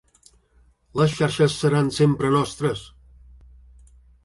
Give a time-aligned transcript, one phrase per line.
[0.99, 2.85] Les xarxes seran sempre nostres!